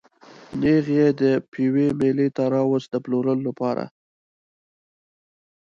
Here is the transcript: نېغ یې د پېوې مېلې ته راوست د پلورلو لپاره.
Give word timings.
نېغ 0.61 0.85
یې 0.97 1.07
د 1.21 1.21
پېوې 1.51 1.87
مېلې 1.99 2.27
ته 2.35 2.43
راوست 2.53 2.87
د 2.91 2.95
پلورلو 3.03 3.41
لپاره. 3.47 3.85